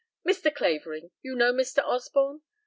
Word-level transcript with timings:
Mr. 0.27 0.51
Clavering, 0.51 1.11
you 1.21 1.35
know 1.35 1.53
Mr. 1.53 1.83
Osborne? 1.85 2.41